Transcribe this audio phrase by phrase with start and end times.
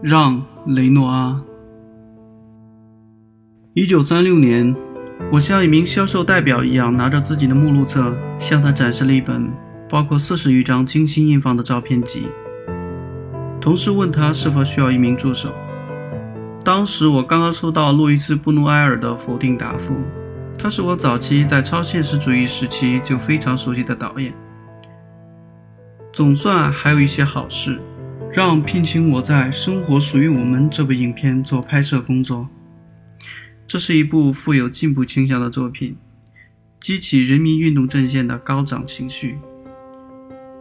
[0.00, 1.42] 让·雷诺阿。
[3.74, 4.76] 一九三六年，
[5.32, 9.50] 我像一名销售代表一样，拿着自己的目录册，向他展示了一本
[9.88, 12.28] 包括四十余张精心印放的照片集，
[13.60, 15.50] 同时问他是否需要一名助手。
[16.64, 19.96] 当时我刚刚收到路易斯·布努埃尔的否定答复，
[20.56, 24.32] 他是我早期在超现实主义时期就非常熟悉的导演。
[26.12, 27.80] 总算还有一些好事。
[28.30, 32.46] 让聘请我在《生活属于我们》这部影片做拍摄工作。
[33.66, 35.96] 这是一部富有进步倾向的作品，
[36.78, 39.38] 激起人民运动阵线的高涨情绪。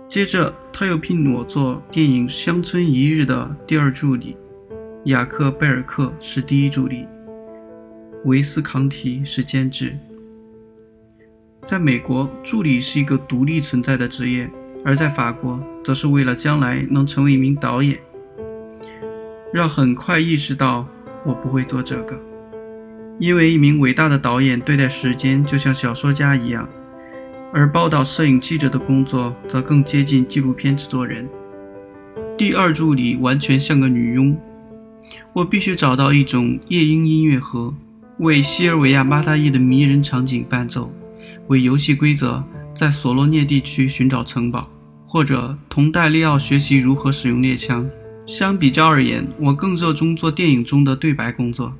[0.09, 4.37] 接着，他又聘我做电影《乡村一日》的第二助理，
[5.03, 7.05] 雅克·贝尔克是第一助理，
[8.23, 9.97] 维斯康提是监制。
[11.65, 14.49] 在美国，助理是一个独立存在的职业。
[14.83, 17.97] 而在法国，则是为了将来能成为一名导演。
[19.53, 20.85] 让很快意识到
[21.25, 22.19] 我不会做这个，
[23.19, 26.67] 因为一名伟大的导演对待时间就像小说家一样，
[27.53, 31.27] 而报道摄影记者的工作则更接近纪录片制作人。
[32.37, 34.37] 第二助理完全像个女佣，
[35.33, 37.73] 我必须找到一种夜莺音乐盒，
[38.19, 40.91] 为西尔维亚·巴塔耶的迷人场景伴奏，
[41.47, 42.43] 为游戏规则
[42.77, 44.69] 在索罗涅地区寻找城堡。
[45.09, 47.89] 或者同戴利奥学习如何使用猎枪。
[48.25, 51.73] 相比较而言，我更热衷做电影中的对白工作，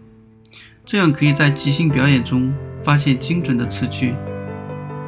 [0.85, 2.53] 这样可以在即兴表演中
[2.85, 4.15] 发现精准的词句。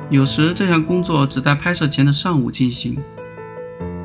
[0.10, 2.98] 有时这项工作只在拍摄前的上午进行。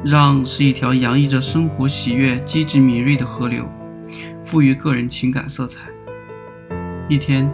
[0.05, 3.67] 让是一条洋溢着生活喜悦、机智敏锐的河流，
[4.45, 5.81] 赋予个人情感色彩。
[7.09, 7.51] 一天，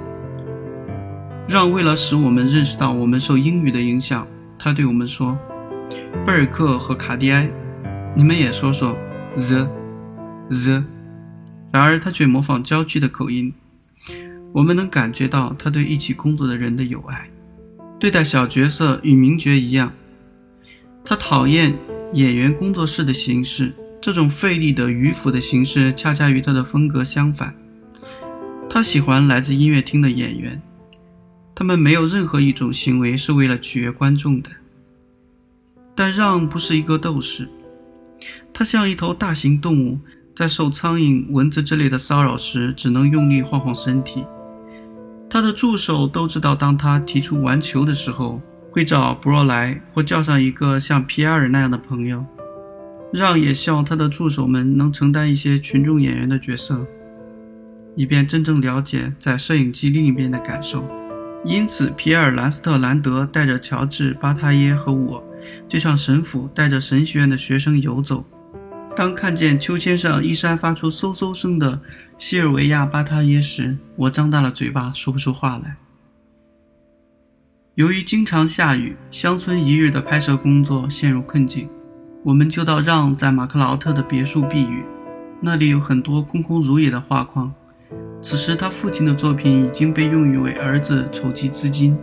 [1.51, 4.25] 让为了使我们认识到我们受英语的影响，
[4.57, 5.37] 他对我们说。
[6.25, 7.51] 贝尔克和卡蒂埃，
[8.15, 8.97] 你们也说说
[9.35, 9.69] the
[10.49, 10.85] the。
[11.73, 13.53] 然而他却模仿郊区的口音。
[14.53, 17.29] 我们能感觉到他对一起工作的人的友爱。
[17.99, 19.93] 对待小角色与名角一样，
[21.05, 21.77] 他讨厌
[22.15, 23.75] 演员工作室的形式。
[24.01, 27.53] 这种费力的迂腐的形式，恰恰与他的风格相反。
[28.69, 30.63] 他喜欢来自音乐厅的演员，
[31.61, 34.49] 他们没有任何一种行为是为了取悦观众的。
[35.95, 37.51] 但让不是一个斗士，
[38.51, 39.99] 他像一头大型动物，
[40.35, 44.25] 在受苍蝇、蚊子之类的骚扰时，只能用力晃晃身体。
[45.29, 48.41] 他的助手都知道，当他提出玩球的时候，
[48.71, 52.25] 会找博若莱或叫上一个像皮埃尔那样的朋友。
[53.13, 56.87] 让也希望他的助手们能承担一些群众演员的角色，
[57.97, 60.83] 以便真正了解在摄影机另一边的感受。
[61.45, 65.25] 因此，皮埃尔·兰斯特兰德带着乔治·巴塔耶和我。
[65.67, 68.25] 就像神父带着神学院的学生游走，
[68.95, 71.81] 当看见秋千上一山发出嗖嗖声的
[72.19, 75.77] 西尔维亚巴塔耶时，我张大了嘴巴，说不出话来。
[77.75, 81.69] 由于经常下雨，乡村一日的拍摄工作陷入困境，
[82.23, 84.85] 我们就到让在马克劳特的别墅避雨，
[85.41, 87.53] 那里有很多空空如也的画框。
[88.23, 91.97] 此时，他父亲的作品已经被用于为儿子筹集资金。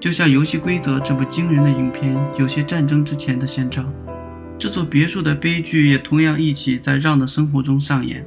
[0.00, 3.90] 就像《游戏规则》这部惊人的影片，有些战争之前的现状。
[4.58, 8.26] 这座别墅的悲剧也同样一起在让的生活中上演。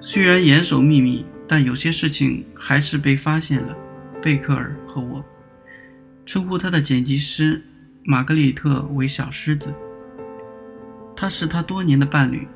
[0.00, 3.76] 虽然严守秘密，但有些事情还是被发现了。
[4.22, 5.24] 贝克尔和我
[6.24, 7.62] 称呼他的剪辑师
[8.04, 9.72] 玛格丽特为“小狮子”，
[11.14, 12.46] 他是他多年的伴侣。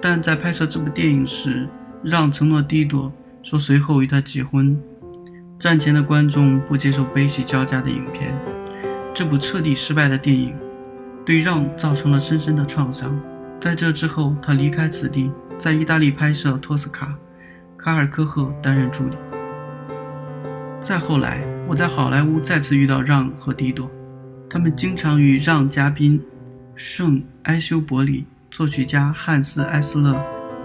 [0.00, 1.68] 但在拍摄这部电影时，
[2.02, 3.12] 让承诺低多
[3.42, 4.78] 说随后与他结婚。
[5.58, 8.34] 战前的观众不接受悲喜交加的影片，
[9.14, 10.54] 这部彻底失败的电影
[11.24, 13.16] 对让造成了深深的创伤。
[13.60, 17.06] 在这之后，他离开此地，在意大利拍摄《托斯卡》，
[17.80, 19.16] 卡尔科赫担任助理。
[20.80, 23.88] 再后来，我在好莱坞再次遇到让和迪多，
[24.50, 26.20] 他们经常与让嘉宾
[26.74, 30.20] 圣埃修伯里、作曲家汉斯埃斯勒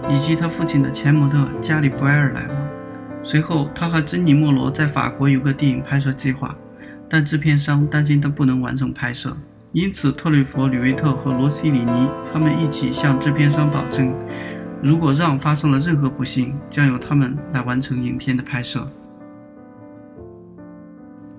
[0.08, 2.56] 以及他父亲的前模特加里布埃尔来往。
[3.24, 6.56] 随后，他和珍妮·莫罗在法国有个电影拍摄计划，
[7.08, 9.36] 但制片商担心他不能完成拍摄，
[9.72, 14.14] 因此特吕弗、吕维特和罗西里尼他们一起向制片商保证，
[14.82, 18.90] 如果让发生了任何不幸，将由他们来完成影片的拍摄。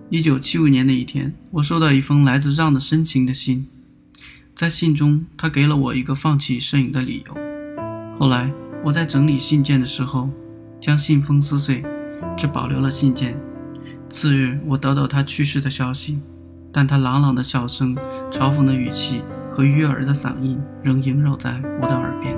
[0.10, 3.68] 一九七五年的一天，我收到一封来自让的深情的信，
[4.56, 7.49] 在信中，他给了我一个放弃摄影的理由。
[8.19, 8.51] 后来，
[8.83, 10.30] 我在整理信件的时候。
[10.81, 11.83] 将信封撕碎，
[12.38, 13.38] 只保留了信件。
[14.10, 16.21] 次日，我得到他去世的消息，
[16.71, 17.94] 但他朗朗的笑声、
[18.31, 19.21] 嘲讽的语气
[19.51, 22.38] 和悦耳的嗓音仍萦绕在我的耳边。